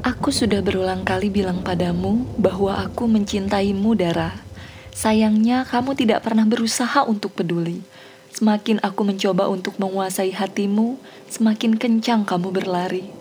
Aku 0.00 0.32
sudah 0.32 0.64
berulang 0.64 1.04
kali 1.04 1.28
bilang 1.28 1.60
padamu 1.60 2.24
bahwa 2.40 2.72
aku 2.72 3.04
mencintaimu, 3.04 3.92
Dara. 3.92 4.32
Sayangnya, 4.96 5.68
kamu 5.68 5.92
tidak 5.92 6.24
pernah 6.24 6.48
berusaha 6.48 7.04
untuk 7.04 7.36
peduli. 7.36 7.84
Semakin 8.32 8.80
aku 8.80 9.04
mencoba 9.04 9.52
untuk 9.52 9.76
menguasai 9.76 10.32
hatimu, 10.32 10.96
semakin 11.28 11.76
kencang 11.76 12.24
kamu 12.24 12.48
berlari. 12.48 13.12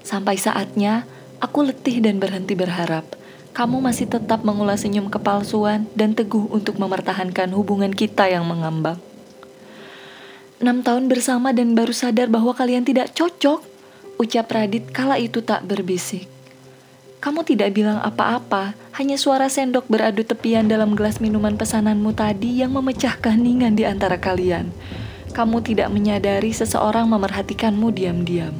Sampai 0.00 0.40
saatnya, 0.40 1.04
aku 1.44 1.68
letih 1.68 2.00
dan 2.00 2.16
berhenti 2.16 2.56
berharap. 2.56 3.04
Kamu 3.52 3.84
masih 3.84 4.08
tetap 4.08 4.48
mengulas 4.48 4.80
senyum 4.80 5.12
kepalsuan 5.12 5.92
dan 5.92 6.16
teguh 6.16 6.48
untuk 6.48 6.80
mempertahankan 6.80 7.52
hubungan 7.52 7.92
kita 7.92 8.32
yang 8.32 8.48
mengambang. 8.48 8.96
Enam 10.56 10.80
tahun 10.80 11.12
bersama 11.12 11.52
dan 11.52 11.76
baru 11.76 11.92
sadar 11.92 12.32
bahwa 12.32 12.56
kalian 12.56 12.88
tidak 12.88 13.12
cocok 13.12 13.73
ucap 14.18 14.50
Radit 14.50 14.90
kala 14.94 15.18
itu 15.18 15.42
tak 15.42 15.66
berbisik. 15.66 16.30
Kamu 17.24 17.40
tidak 17.40 17.72
bilang 17.72 18.04
apa-apa, 18.04 18.76
hanya 19.00 19.16
suara 19.16 19.48
sendok 19.48 19.88
beradu 19.88 20.20
tepian 20.28 20.68
dalam 20.68 20.92
gelas 20.92 21.24
minuman 21.24 21.56
pesananmu 21.56 22.12
tadi 22.12 22.60
yang 22.60 22.76
memecah 22.76 23.16
keheningan 23.16 23.72
di 23.72 23.88
antara 23.88 24.20
kalian. 24.20 24.68
Kamu 25.32 25.64
tidak 25.64 25.88
menyadari 25.88 26.52
seseorang 26.52 27.08
memerhatikanmu 27.08 27.90
diam-diam. 27.96 28.52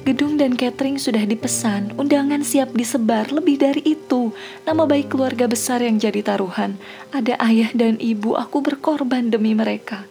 Gedung 0.00 0.40
dan 0.40 0.56
catering 0.56 0.96
sudah 0.96 1.22
dipesan, 1.28 1.92
undangan 2.00 2.40
siap 2.40 2.72
disebar, 2.72 3.28
lebih 3.28 3.60
dari 3.60 3.84
itu. 3.84 4.32
Nama 4.64 4.88
baik 4.88 5.12
keluarga 5.12 5.44
besar 5.44 5.84
yang 5.84 6.00
jadi 6.00 6.24
taruhan. 6.24 6.80
Ada 7.12 7.36
ayah 7.44 7.70
dan 7.76 8.00
ibu, 8.00 8.34
aku 8.40 8.64
berkorban 8.64 9.28
demi 9.28 9.52
mereka. 9.52 10.08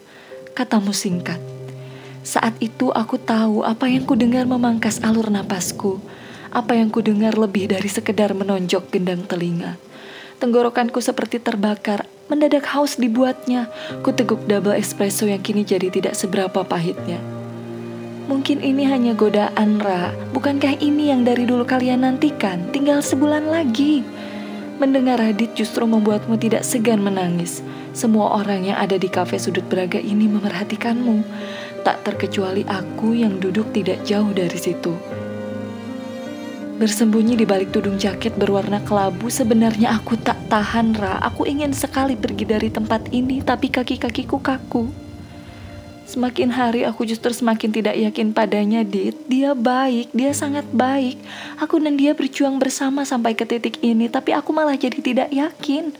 Katamu 0.53 0.93
singkat. 0.93 1.58
Saat 2.29 2.61
itu 2.61 2.93
aku 2.93 3.17
tahu 3.17 3.65
apa 3.65 3.89
yang 3.89 4.05
ku 4.05 4.13
dengar 4.13 4.45
memangkas 4.45 5.01
alur 5.01 5.33
napasku. 5.33 5.97
Apa 6.53 6.77
yang 6.77 6.93
ku 6.93 7.01
dengar 7.01 7.33
lebih 7.33 7.73
dari 7.73 7.89
sekedar 7.89 8.37
menonjok 8.37 8.93
gendang 8.93 9.25
telinga. 9.25 9.81
Tenggorokanku 10.37 11.01
seperti 11.01 11.41
terbakar, 11.41 12.05
mendadak 12.29 12.69
haus 12.69 13.01
dibuatnya. 13.01 13.73
Ku 14.05 14.13
teguk 14.13 14.45
double 14.45 14.77
espresso 14.77 15.25
yang 15.25 15.41
kini 15.41 15.65
jadi 15.65 15.89
tidak 15.89 16.13
seberapa 16.13 16.61
pahitnya. 16.61 17.17
Mungkin 18.29 18.61
ini 18.61 18.85
hanya 18.85 19.17
godaan, 19.17 19.81
Ra. 19.81 20.13
Bukankah 20.29 20.77
ini 20.85 21.09
yang 21.09 21.25
dari 21.25 21.49
dulu 21.49 21.65
kalian 21.65 22.05
nantikan? 22.05 22.69
Tinggal 22.69 23.01
sebulan 23.01 23.49
lagi. 23.49 24.05
Mendengar 24.77 25.17
Radit 25.17 25.57
justru 25.57 25.81
membuatmu 25.89 26.37
tidak 26.37 26.61
segan 26.61 27.01
menangis. 27.01 27.65
Semua 27.89 28.37
orang 28.37 28.69
yang 28.69 28.77
ada 28.77 29.01
di 29.01 29.09
kafe 29.09 29.41
sudut 29.41 29.65
beraga 29.65 29.97
ini 29.97 30.29
memerhatikanmu 30.29 31.25
tak 31.81 32.03
terkecuali 32.03 32.67
aku 32.67 33.15
yang 33.15 33.39
duduk 33.39 33.71
tidak 33.71 34.03
jauh 34.03 34.29
dari 34.35 34.59
situ. 34.59 34.93
Bersembunyi 36.79 37.35
di 37.35 37.43
balik 37.43 37.75
tudung 37.75 37.99
jaket 37.99 38.39
berwarna 38.39 38.79
kelabu, 38.87 39.27
sebenarnya 39.27 39.99
aku 39.99 40.15
tak 40.15 40.39
tahan, 40.47 40.95
Ra. 40.95 41.19
Aku 41.27 41.43
ingin 41.43 41.75
sekali 41.75 42.15
pergi 42.15 42.47
dari 42.47 42.71
tempat 42.71 43.11
ini, 43.11 43.43
tapi 43.43 43.67
kaki-kakiku 43.67 44.39
kaku. 44.39 44.87
Semakin 46.07 46.49
hari 46.49 46.87
aku 46.87 47.03
justru 47.03 47.35
semakin 47.35 47.75
tidak 47.75 47.99
yakin 47.99 48.31
padanya, 48.31 48.87
Dit. 48.87 49.13
Dia 49.27 49.51
baik, 49.51 50.15
dia 50.15 50.31
sangat 50.31 50.63
baik. 50.71 51.19
Aku 51.59 51.83
dan 51.83 51.99
dia 51.99 52.15
berjuang 52.15 52.63
bersama 52.63 53.03
sampai 53.03 53.35
ke 53.35 53.43
titik 53.43 53.83
ini, 53.83 54.07
tapi 54.07 54.31
aku 54.31 54.55
malah 54.55 54.79
jadi 54.79 55.03
tidak 55.03 55.29
yakin. 55.35 55.91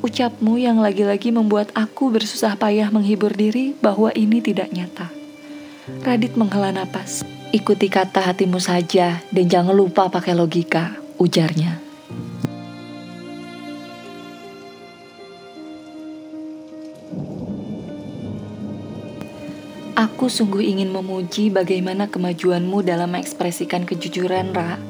Ucapmu 0.00 0.56
yang 0.56 0.80
lagi-lagi 0.80 1.28
membuat 1.28 1.76
aku 1.76 2.08
bersusah 2.08 2.56
payah 2.56 2.88
menghibur 2.88 3.36
diri 3.36 3.76
bahwa 3.84 4.08
ini 4.16 4.40
tidak 4.40 4.72
nyata. 4.72 5.12
Radit 6.00 6.40
menghela 6.40 6.72
napas. 6.72 7.20
Ikuti 7.52 7.92
kata 7.92 8.24
hatimu 8.24 8.56
saja 8.56 9.20
dan 9.28 9.44
jangan 9.44 9.76
lupa 9.76 10.08
pakai 10.08 10.32
logika, 10.32 10.96
ujarnya. 11.20 11.84
Aku 20.00 20.32
sungguh 20.32 20.64
ingin 20.64 20.88
memuji 20.88 21.52
bagaimana 21.52 22.08
kemajuanmu 22.08 22.80
dalam 22.80 23.12
mengekspresikan 23.12 23.84
kejujuran, 23.84 24.56
Ra. 24.56 24.80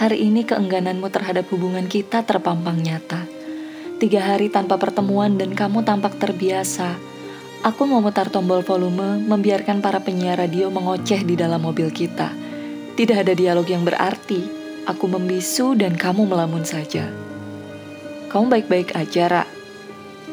Hari 0.00 0.24
ini 0.24 0.48
keenggananmu 0.48 1.04
terhadap 1.12 1.52
hubungan 1.52 1.84
kita 1.84 2.24
terpampang 2.24 2.80
nyata. 2.80 3.27
Tiga 3.98 4.22
hari 4.22 4.46
tanpa 4.46 4.78
pertemuan 4.78 5.34
dan 5.34 5.58
kamu 5.58 5.82
tampak 5.82 6.22
terbiasa. 6.22 6.94
Aku 7.66 7.82
memutar 7.82 8.30
tombol 8.30 8.62
volume, 8.62 9.18
membiarkan 9.26 9.82
para 9.82 9.98
penyiar 9.98 10.38
radio 10.38 10.70
mengoceh 10.70 11.26
di 11.26 11.34
dalam 11.34 11.58
mobil 11.58 11.90
kita. 11.90 12.30
Tidak 12.94 13.18
ada 13.18 13.34
dialog 13.34 13.66
yang 13.66 13.82
berarti. 13.82 14.46
Aku 14.86 15.10
membisu 15.10 15.74
dan 15.74 15.98
kamu 15.98 16.30
melamun 16.30 16.62
saja. 16.62 17.10
Kamu 18.30 18.46
baik-baik 18.46 18.94
aja, 18.94 19.26
Ra. 19.26 19.44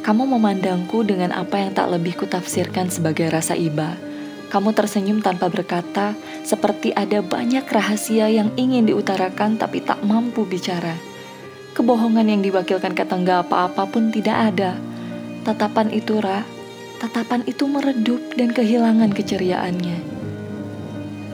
Kamu 0.06 0.30
memandangku 0.30 1.02
dengan 1.02 1.34
apa 1.34 1.58
yang 1.58 1.74
tak 1.74 1.90
lebih 1.90 2.22
kutafsirkan 2.22 2.94
sebagai 2.94 3.34
rasa 3.34 3.58
iba. 3.58 3.98
Kamu 4.54 4.78
tersenyum 4.78 5.26
tanpa 5.26 5.50
berkata, 5.50 6.14
seperti 6.46 6.94
ada 6.94 7.26
banyak 7.26 7.66
rahasia 7.66 8.30
yang 8.30 8.54
ingin 8.62 8.86
diutarakan 8.86 9.58
tapi 9.58 9.82
tak 9.82 10.06
mampu 10.06 10.46
bicara. 10.46 11.15
Kebohongan 11.76 12.32
yang 12.32 12.40
diwakilkan 12.40 12.96
kata 12.96 13.20
nggak 13.20 13.52
apa-apa 13.52 13.84
pun 13.92 14.08
tidak 14.08 14.56
ada. 14.56 14.80
Tatapan 15.44 15.92
itu, 15.92 16.24
Ra, 16.24 16.48
tatapan 17.04 17.44
itu 17.44 17.68
meredup 17.68 18.32
dan 18.40 18.56
kehilangan 18.56 19.12
keceriaannya. 19.12 20.00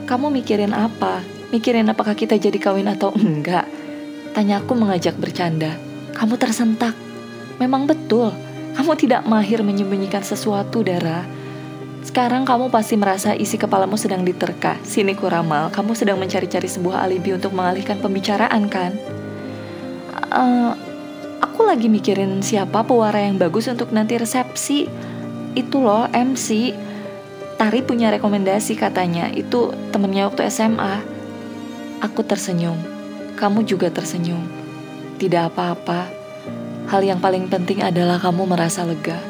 Kamu 0.02 0.34
mikirin 0.34 0.74
apa? 0.74 1.22
Mikirin 1.54 1.86
apakah 1.94 2.18
kita 2.18 2.34
jadi 2.42 2.58
kawin 2.58 2.90
atau 2.90 3.14
enggak? 3.22 3.70
Tanya 4.34 4.58
aku 4.58 4.74
mengajak 4.74 5.14
bercanda. 5.14 5.78
Kamu 6.10 6.34
tersentak. 6.34 6.98
Memang 7.62 7.86
betul, 7.86 8.34
kamu 8.74 8.98
tidak 8.98 9.22
mahir 9.30 9.62
menyembunyikan 9.62 10.26
sesuatu, 10.26 10.82
Dara. 10.82 11.22
Sekarang 12.02 12.42
kamu 12.42 12.66
pasti 12.66 12.98
merasa 12.98 13.30
isi 13.30 13.54
kepalamu 13.54 13.94
sedang 13.94 14.26
diterka. 14.26 14.74
Sini 14.82 15.14
kuramal, 15.14 15.70
kamu 15.70 15.94
sedang 15.94 16.18
mencari-cari 16.18 16.66
sebuah 16.66 17.06
alibi 17.06 17.30
untuk 17.30 17.54
mengalihkan 17.54 18.02
pembicaraan, 18.02 18.66
kan? 18.66 19.21
Uh, 20.32 20.72
aku 21.44 21.68
lagi 21.68 21.92
mikirin 21.92 22.40
siapa 22.40 22.80
pewara 22.82 23.20
yang 23.20 23.36
bagus 23.36 23.68
untuk 23.68 23.92
nanti 23.92 24.16
resepsi. 24.16 24.88
Itu 25.52 25.84
loh 25.84 26.08
MC. 26.08 26.72
Tari 27.60 27.80
punya 27.84 28.08
rekomendasi 28.10 28.74
katanya. 28.74 29.28
Itu 29.28 29.76
temennya 29.92 30.26
waktu 30.32 30.48
SMA. 30.48 31.04
Aku 32.00 32.24
tersenyum. 32.24 32.80
Kamu 33.36 33.62
juga 33.68 33.92
tersenyum. 33.92 34.42
Tidak 35.20 35.52
apa-apa. 35.52 36.08
Hal 36.90 37.06
yang 37.06 37.22
paling 37.22 37.46
penting 37.46 37.84
adalah 37.84 38.18
kamu 38.18 38.48
merasa 38.48 38.82
lega. 38.82 39.20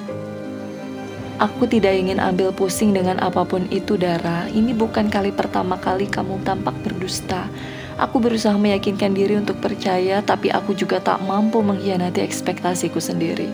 Aku 1.42 1.66
tidak 1.66 1.98
ingin 1.98 2.22
ambil 2.22 2.54
pusing 2.54 2.94
dengan 2.94 3.18
apa 3.18 3.42
pun 3.42 3.66
itu, 3.68 3.98
Dara. 3.98 4.46
Ini 4.46 4.78
bukan 4.78 5.10
kali 5.10 5.34
pertama 5.34 5.74
kali 5.74 6.06
kamu 6.06 6.38
tampak 6.46 6.78
berdusta. 6.86 7.50
Aku 8.00 8.20
berusaha 8.20 8.56
meyakinkan 8.56 9.12
diri 9.12 9.36
untuk 9.36 9.60
percaya, 9.60 10.24
tapi 10.24 10.48
aku 10.48 10.72
juga 10.72 11.00
tak 11.02 11.20
mampu 11.24 11.60
mengkhianati 11.60 12.24
ekspektasiku 12.24 13.00
sendiri. 13.00 13.48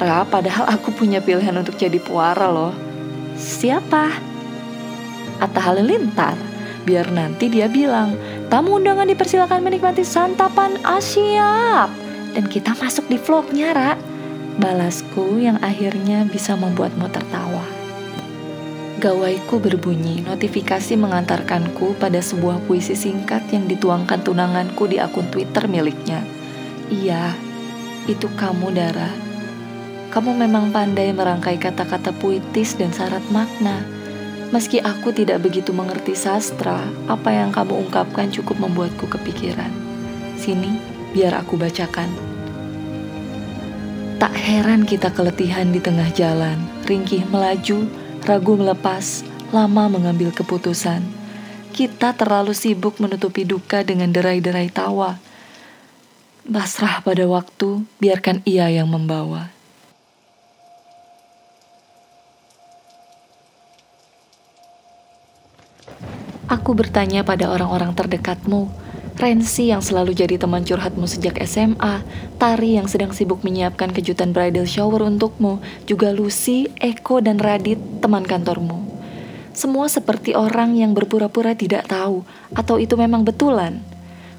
Ra, 0.00 0.24
padahal 0.24 0.70
aku 0.70 0.94
punya 0.94 1.20
pilihan 1.20 1.52
untuk 1.58 1.76
jadi 1.76 1.98
puara 2.00 2.48
loh. 2.48 2.72
Siapa? 3.36 4.08
Atta 5.40 5.60
Halilintar. 5.60 6.36
Biar 6.88 7.12
nanti 7.12 7.52
dia 7.52 7.68
bilang, 7.68 8.16
tamu 8.48 8.80
undangan 8.80 9.04
dipersilakan 9.04 9.60
menikmati 9.60 10.00
santapan 10.00 10.80
Asia. 10.80 11.84
Dan 12.32 12.48
kita 12.48 12.72
masuk 12.78 13.10
di 13.12 13.20
vlognya, 13.20 13.76
Ra. 13.76 13.92
Balasku 14.56 15.40
yang 15.40 15.60
akhirnya 15.60 16.24
bisa 16.24 16.56
membuatmu 16.56 17.08
tertawa. 17.12 17.79
Gawaiku 19.00 19.56
berbunyi, 19.64 20.20
notifikasi 20.20 20.92
mengantarkanku 20.92 21.96
pada 21.96 22.20
sebuah 22.20 22.60
puisi 22.68 22.92
singkat 22.92 23.48
yang 23.48 23.64
dituangkan 23.64 24.20
tunanganku 24.20 24.84
di 24.84 25.00
akun 25.00 25.24
Twitter 25.32 25.64
miliknya. 25.64 26.20
Iya, 26.92 27.32
itu 28.04 28.28
kamu, 28.36 28.76
Dara. 28.76 29.08
Kamu 30.12 30.36
memang 30.36 30.68
pandai 30.68 31.16
merangkai 31.16 31.56
kata-kata 31.56 32.12
puitis 32.12 32.76
dan 32.76 32.92
syarat 32.92 33.24
makna. 33.32 33.80
Meski 34.52 34.84
aku 34.84 35.16
tidak 35.16 35.48
begitu 35.48 35.72
mengerti 35.72 36.12
sastra, 36.12 36.84
apa 37.08 37.32
yang 37.32 37.56
kamu 37.56 37.88
ungkapkan 37.88 38.28
cukup 38.28 38.60
membuatku 38.60 39.08
kepikiran. 39.08 39.72
Sini, 40.36 40.76
biar 41.16 41.40
aku 41.40 41.56
bacakan. 41.56 42.12
Tak 44.20 44.36
heran 44.36 44.84
kita 44.84 45.08
keletihan 45.08 45.72
di 45.72 45.80
tengah 45.80 46.12
jalan, 46.12 46.60
ringkih 46.84 47.24
melaju, 47.32 47.88
ragu 48.24 48.56
melepas, 48.56 49.24
lama 49.50 49.88
mengambil 49.88 50.30
keputusan. 50.34 51.00
Kita 51.70 52.12
terlalu 52.12 52.52
sibuk 52.52 52.98
menutupi 52.98 53.46
duka 53.46 53.80
dengan 53.86 54.10
derai-derai 54.10 54.68
tawa. 54.68 55.16
Basrah 56.44 57.00
pada 57.00 57.24
waktu, 57.30 57.86
biarkan 58.02 58.42
ia 58.42 58.66
yang 58.68 58.90
membawa. 58.90 59.54
Aku 66.50 66.74
bertanya 66.74 67.22
pada 67.22 67.46
orang-orang 67.46 67.94
terdekatmu, 67.94 68.66
Rensi 69.18 69.74
yang 69.74 69.82
selalu 69.82 70.14
jadi 70.14 70.38
teman 70.38 70.62
curhatmu 70.62 71.08
sejak 71.08 71.38
SMA, 71.48 72.02
Tari 72.38 72.78
yang 72.78 72.86
sedang 72.86 73.10
sibuk 73.10 73.42
menyiapkan 73.42 73.90
kejutan 73.90 74.30
bridal 74.30 74.68
shower 74.68 75.02
untukmu, 75.02 75.58
juga 75.88 76.14
Lucy, 76.14 76.70
Eko, 76.78 77.18
dan 77.18 77.42
Radit, 77.42 77.78
teman 77.98 78.22
kantormu. 78.22 78.86
Semua 79.50 79.90
seperti 79.90 80.38
orang 80.38 80.78
yang 80.78 80.94
berpura-pura 80.94 81.58
tidak 81.58 81.90
tahu, 81.90 82.22
atau 82.54 82.78
itu 82.78 82.94
memang 82.94 83.26
betulan. 83.26 83.82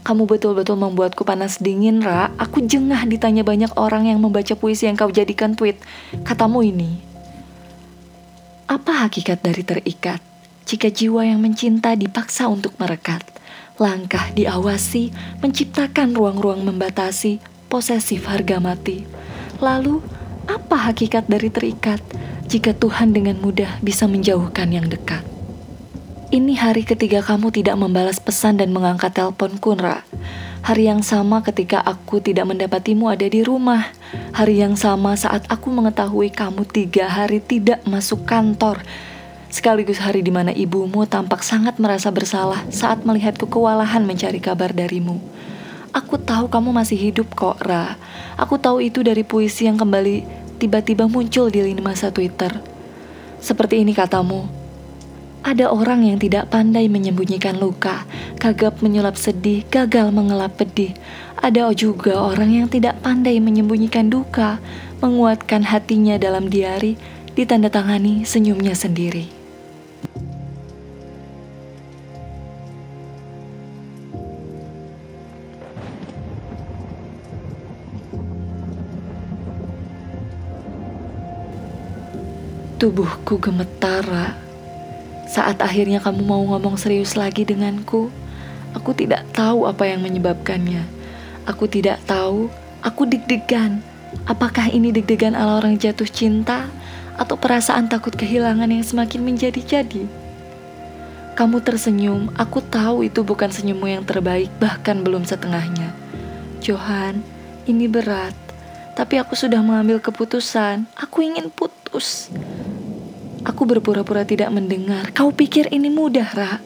Kamu 0.01 0.25
betul-betul 0.25 0.81
membuatku 0.81 1.21
panas 1.21 1.61
dingin, 1.61 2.01
Ra. 2.01 2.33
Aku 2.41 2.65
jengah 2.65 3.05
ditanya 3.05 3.45
banyak 3.45 3.69
orang 3.77 4.09
yang 4.09 4.17
membaca 4.17 4.57
puisi 4.57 4.89
yang 4.89 4.97
kau 4.97 5.13
jadikan 5.13 5.53
tweet. 5.53 5.77
Katamu 6.25 6.65
ini. 6.65 6.97
Apa 8.65 9.05
hakikat 9.05 9.45
dari 9.45 9.61
terikat? 9.61 10.17
Jika 10.65 10.89
jiwa 10.89 11.21
yang 11.21 11.37
mencinta 11.37 11.93
dipaksa 11.93 12.49
untuk 12.49 12.73
merekat. 12.81 13.21
Langkah 13.81 14.29
diawasi, 14.35 15.09
menciptakan 15.41 16.13
ruang-ruang 16.13 16.61
membatasi, 16.61 17.41
posesif 17.71 18.29
harga 18.29 18.61
mati. 18.61 19.07
Lalu, 19.57 20.03
apa 20.45 20.91
hakikat 20.91 21.25
dari 21.31 21.49
terikat? 21.49 22.03
Jika 22.51 22.75
Tuhan 22.75 23.15
dengan 23.15 23.39
mudah 23.39 23.79
bisa 23.79 24.05
menjauhkan 24.11 24.67
yang 24.69 24.91
dekat. 24.91 25.23
Ini 26.31 26.55
hari 26.59 26.87
ketiga 26.87 27.19
kamu 27.19 27.51
tidak 27.51 27.75
membalas 27.75 28.15
pesan 28.19 28.55
dan 28.55 28.71
mengangkat 28.71 29.11
telepon 29.11 29.59
Kunra. 29.59 30.03
Hari 30.61 30.87
yang 30.87 31.03
sama 31.03 31.43
ketika 31.43 31.83
aku 31.83 32.23
tidak 32.23 32.47
mendapatimu 32.47 33.11
ada 33.11 33.27
di 33.27 33.43
rumah. 33.43 33.91
Hari 34.31 34.63
yang 34.63 34.79
sama 34.79 35.17
saat 35.19 35.43
aku 35.51 35.67
mengetahui 35.73 36.31
kamu 36.31 36.63
tiga 36.69 37.11
hari 37.11 37.43
tidak 37.43 37.83
masuk 37.83 38.23
kantor. 38.23 38.79
Sekaligus 39.51 39.99
hari 39.99 40.23
di 40.23 40.31
mana 40.31 40.55
ibumu 40.55 41.03
tampak 41.03 41.43
sangat 41.43 41.75
merasa 41.75 42.07
bersalah 42.07 42.63
saat 42.71 43.03
melihatku 43.03 43.51
kewalahan 43.51 44.07
mencari 44.07 44.39
kabar 44.39 44.71
darimu. 44.71 45.19
Aku 45.91 46.15
tahu 46.15 46.47
kamu 46.47 46.71
masih 46.71 46.95
hidup 46.95 47.35
kok, 47.35 47.59
Ra. 47.59 47.99
Aku 48.39 48.55
tahu 48.55 48.79
itu 48.79 49.03
dari 49.03 49.27
puisi 49.27 49.67
yang 49.67 49.75
kembali 49.75 50.23
tiba-tiba 50.55 51.03
muncul 51.11 51.51
di 51.51 51.67
lini 51.67 51.83
masa 51.83 52.15
Twitter. 52.15 52.63
Seperti 53.43 53.83
ini 53.83 53.91
katamu, 53.91 54.47
ada 55.43 55.67
orang 55.67 56.07
yang 56.07 56.15
tidak 56.15 56.47
pandai 56.47 56.87
menyembunyikan 56.87 57.59
luka, 57.59 58.07
kagap 58.39 58.79
menyulap 58.79 59.19
sedih, 59.19 59.67
gagal 59.67 60.15
mengelap 60.15 60.55
pedih. 60.55 60.95
Ada 61.43 61.75
juga 61.75 62.23
orang 62.23 62.55
yang 62.55 62.67
tidak 62.71 63.03
pandai 63.03 63.43
menyembunyikan 63.43 64.07
duka, 64.07 64.63
menguatkan 65.03 65.67
hatinya 65.67 66.15
dalam 66.15 66.47
diari, 66.47 66.95
ditandatangani 67.35 68.23
senyumnya 68.23 68.77
sendiri. 68.77 69.40
Tubuhku 82.81 83.37
gemetar, 83.37 84.01
saat 85.29 85.61
akhirnya 85.61 86.01
kamu 86.01 86.25
mau 86.25 86.41
ngomong 86.49 86.81
serius 86.81 87.13
lagi 87.13 87.45
denganku, 87.45 88.09
aku 88.73 88.97
tidak 88.97 89.21
tahu 89.37 89.69
apa 89.69 89.85
yang 89.85 90.01
menyebabkannya. 90.01 90.89
Aku 91.45 91.69
tidak 91.69 92.01
tahu, 92.09 92.49
aku 92.81 93.05
deg-degan. 93.05 93.85
Apakah 94.25 94.73
ini 94.73 94.89
deg-degan 94.89 95.37
ala 95.37 95.61
orang 95.61 95.77
jatuh 95.77 96.09
cinta 96.09 96.73
atau 97.21 97.37
perasaan 97.37 97.85
takut 97.85 98.17
kehilangan 98.17 98.73
yang 98.73 98.81
semakin 98.81 99.29
menjadi-jadi? 99.29 100.09
Kamu 101.37 101.61
tersenyum, 101.61 102.33
aku 102.33 102.65
tahu 102.65 103.05
itu 103.05 103.21
bukan 103.21 103.53
senyummu 103.53 103.93
yang 103.93 104.01
terbaik, 104.09 104.49
bahkan 104.57 105.05
belum 105.05 105.21
setengahnya. 105.21 105.93
Johan, 106.65 107.21
ini 107.69 107.85
berat, 107.85 108.33
tapi 108.97 109.21
aku 109.21 109.37
sudah 109.37 109.61
mengambil 109.61 110.01
keputusan. 110.01 110.89
Aku 110.97 111.21
ingin 111.21 111.53
putus. 111.53 112.33
Aku 113.41 113.65
berpura-pura 113.65 114.21
tidak 114.21 114.53
mendengar. 114.53 115.09
Kau 115.17 115.33
pikir 115.33 115.65
ini 115.73 115.89
mudah, 115.89 116.29
Ra? 116.29 116.61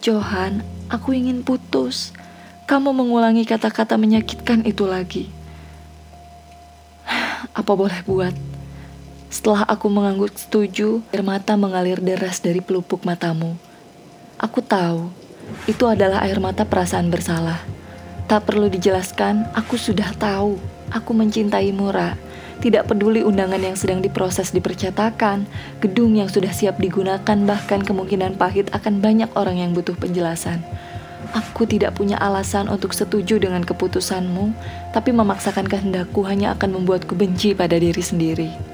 Johan, 0.00 0.64
aku 0.88 1.12
ingin 1.12 1.44
putus. 1.44 2.16
Kamu 2.64 2.96
mengulangi 2.96 3.44
kata-kata 3.44 4.00
menyakitkan 4.00 4.64
itu 4.64 4.88
lagi. 4.88 5.28
Apa 7.58 7.76
boleh 7.76 8.00
buat? 8.08 8.32
Setelah 9.32 9.64
aku 9.64 9.88
mengangguk 9.88 10.36
setuju, 10.36 11.00
air 11.08 11.24
mata 11.24 11.56
mengalir 11.56 12.04
deras 12.04 12.44
dari 12.44 12.60
pelupuk 12.60 13.00
matamu. 13.00 13.56
Aku 14.36 14.60
tahu, 14.60 15.08
itu 15.64 15.88
adalah 15.88 16.20
air 16.20 16.36
mata 16.36 16.68
perasaan 16.68 17.08
bersalah. 17.08 17.60
Tak 18.28 18.44
perlu 18.44 18.68
dijelaskan, 18.68 19.48
aku 19.56 19.80
sudah 19.80 20.12
tahu. 20.20 20.60
Aku 20.92 21.16
mencintaimu, 21.16 21.88
Ra 21.88 22.12
tidak 22.62 22.86
peduli 22.86 23.26
undangan 23.26 23.58
yang 23.58 23.74
sedang 23.74 23.98
diproses 23.98 24.54
dipercetakan, 24.54 25.50
gedung 25.82 26.14
yang 26.14 26.30
sudah 26.30 26.54
siap 26.54 26.78
digunakan, 26.78 27.34
bahkan 27.42 27.82
kemungkinan 27.82 28.38
pahit 28.38 28.70
akan 28.70 29.02
banyak 29.02 29.26
orang 29.34 29.58
yang 29.58 29.74
butuh 29.74 29.98
penjelasan. 29.98 30.62
Aku 31.34 31.66
tidak 31.66 31.98
punya 31.98 32.22
alasan 32.22 32.70
untuk 32.70 32.94
setuju 32.94 33.42
dengan 33.42 33.66
keputusanmu, 33.66 34.54
tapi 34.94 35.10
memaksakan 35.10 35.66
kehendakku 35.66 36.22
hanya 36.22 36.54
akan 36.54 36.78
membuatku 36.78 37.18
benci 37.18 37.50
pada 37.50 37.74
diri 37.74 38.00
sendiri. 38.04 38.71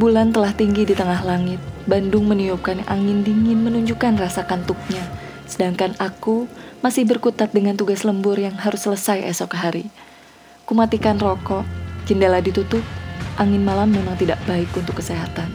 Bulan 0.00 0.32
telah 0.32 0.56
tinggi 0.56 0.88
di 0.88 0.96
tengah 0.96 1.20
langit. 1.28 1.60
Bandung 1.84 2.24
meniupkan 2.24 2.80
angin 2.88 3.20
dingin 3.20 3.60
menunjukkan 3.60 4.16
rasa 4.16 4.48
kantuknya. 4.48 5.04
Sedangkan 5.44 5.92
aku 6.00 6.48
masih 6.80 7.04
berkutat 7.04 7.52
dengan 7.52 7.76
tugas 7.76 8.00
lembur 8.08 8.40
yang 8.40 8.56
harus 8.56 8.88
selesai 8.88 9.20
esok 9.28 9.60
hari. 9.60 9.92
Kumatikan 10.64 11.20
rokok, 11.20 11.68
jendela 12.08 12.40
ditutup, 12.40 12.80
angin 13.36 13.60
malam 13.60 13.92
memang 13.92 14.16
tidak 14.16 14.40
baik 14.48 14.72
untuk 14.72 15.04
kesehatan. 15.04 15.52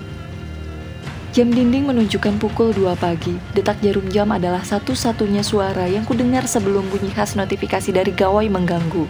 Jam 1.34 1.50
dinding 1.50 1.90
menunjukkan 1.90 2.38
pukul 2.38 2.70
2 2.70 2.94
pagi. 3.02 3.34
Detak 3.58 3.82
jarum 3.82 4.06
jam 4.14 4.30
adalah 4.30 4.62
satu-satunya 4.62 5.42
suara 5.42 5.90
yang 5.90 6.06
kudengar 6.06 6.46
sebelum 6.46 6.86
bunyi 6.94 7.10
khas 7.10 7.34
notifikasi 7.34 7.90
dari 7.90 8.14
gawai 8.14 8.46
mengganggu. 8.46 9.10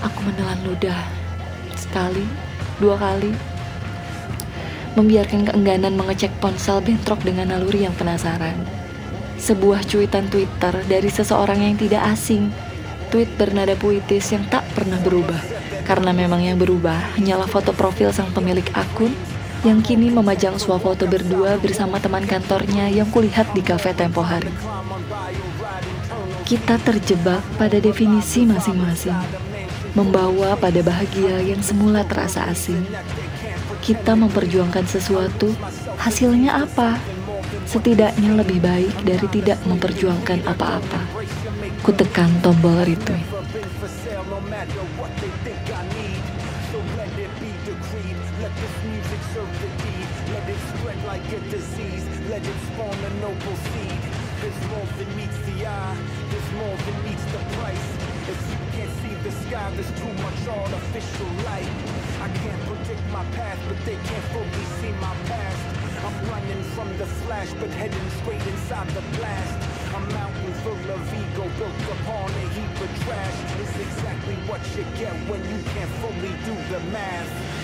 Aku 0.00 0.18
menelan 0.24 0.64
ludah. 0.64 1.04
Sekali, 1.76 2.24
dua 2.80 2.96
kali, 2.96 3.51
membiarkan 4.92 5.48
keengganan 5.48 5.96
mengecek 5.96 6.32
ponsel 6.40 6.84
bentrok 6.84 7.24
dengan 7.24 7.52
naluri 7.52 7.88
yang 7.88 7.96
penasaran. 7.96 8.56
Sebuah 9.40 9.82
cuitan 9.88 10.28
Twitter 10.28 10.74
dari 10.86 11.08
seseorang 11.08 11.64
yang 11.64 11.76
tidak 11.80 12.04
asing. 12.12 12.52
Tweet 13.08 13.28
bernada 13.36 13.76
puitis 13.76 14.32
yang 14.32 14.44
tak 14.48 14.64
pernah 14.72 14.96
berubah. 15.00 15.40
Karena 15.82 16.14
memang 16.14 16.40
yang 16.40 16.56
berubah 16.56 17.18
hanyalah 17.18 17.50
foto 17.50 17.74
profil 17.74 18.14
sang 18.14 18.30
pemilik 18.30 18.64
akun 18.72 19.10
yang 19.66 19.82
kini 19.82 20.10
memajang 20.10 20.58
foto 20.58 21.06
berdua 21.06 21.58
bersama 21.58 21.98
teman 21.98 22.26
kantornya 22.26 22.90
yang 22.90 23.06
kulihat 23.10 23.50
di 23.54 23.62
kafe 23.62 23.94
tempo 23.94 24.22
hari. 24.22 24.50
Kita 26.42 26.78
terjebak 26.82 27.42
pada 27.58 27.78
definisi 27.78 28.42
masing-masing, 28.42 29.16
membawa 29.94 30.58
pada 30.58 30.82
bahagia 30.82 31.38
yang 31.42 31.62
semula 31.62 32.02
terasa 32.02 32.46
asing 32.50 32.82
kita 33.82 34.14
memperjuangkan 34.14 34.86
sesuatu, 34.86 35.50
hasilnya 35.98 36.62
apa? 36.62 37.02
Setidaknya 37.66 38.38
lebih 38.38 38.62
baik 38.62 38.94
dari 39.02 39.26
tidak 39.34 39.58
memperjuangkan 39.66 40.46
apa-apa. 40.46 41.02
Kutekan 41.82 42.30
tombol 42.46 42.78
light. 61.42 62.11
I 62.22 62.28
can't 62.28 62.62
predict 62.70 63.02
my 63.10 63.24
path, 63.34 63.58
but 63.66 63.84
they 63.84 63.96
can't 63.96 64.26
fully 64.30 64.64
see 64.78 64.92
my 65.02 65.12
past. 65.26 65.62
I'm 66.06 66.14
running 66.30 66.62
from 66.74 66.86
the 66.96 67.06
flash, 67.26 67.50
but 67.58 67.68
heading 67.70 68.10
straight 68.22 68.46
inside 68.46 68.88
the 68.90 69.02
blast. 69.18 69.58
A 69.96 70.00
mountain 70.14 70.54
full 70.62 70.84
of 70.94 71.02
ego 71.14 71.50
built 71.58 71.82
upon 71.98 72.30
a 72.30 72.46
heap 72.54 72.74
of 72.78 72.90
trash. 73.02 73.36
It's 73.58 73.74
exactly 73.74 74.36
what 74.46 74.62
you 74.76 74.84
get 75.02 75.14
when 75.26 75.42
you 75.50 75.60
can't 75.74 75.90
fully 75.98 76.34
do 76.46 76.54
the 76.70 76.78
math. 76.94 77.61